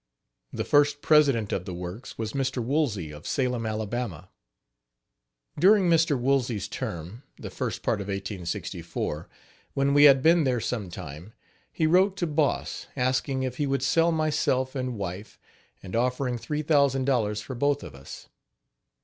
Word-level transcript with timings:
The 0.51 0.63
first 0.65 1.03
president 1.03 1.53
of 1.53 1.65
the 1.65 1.75
works 1.75 2.17
was 2.17 2.33
Mr. 2.33 2.57
Woolsey, 2.57 3.11
of 3.11 3.27
Salem, 3.27 3.67
Alabama. 3.67 4.31
During 5.59 5.87
Mr. 5.91 6.19
Woolsey's 6.19 6.67
term, 6.67 7.21
the 7.37 7.51
first 7.51 7.83
part 7.83 8.01
of 8.01 8.07
1864, 8.07 9.29
when 9.75 9.93
we 9.93 10.05
had 10.05 10.23
been 10.23 10.43
there 10.43 10.59
some 10.59 10.89
time, 10.89 11.33
he 11.71 11.85
wrote 11.85 12.17
to 12.17 12.25
Boss 12.25 12.87
asking 12.95 13.43
if 13.43 13.57
he 13.57 13.67
would 13.67 13.83
sell 13.83 14.11
myself 14.11 14.73
and 14.73 14.97
wife, 14.97 15.39
and 15.83 15.95
offering 15.95 16.39
$3,000 16.39 17.41
for 17.43 17.53
both 17.53 17.83
of 17.83 17.93
us. 17.93 18.27